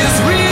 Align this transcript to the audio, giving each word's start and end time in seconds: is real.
is 0.00 0.20
real. 0.22 0.49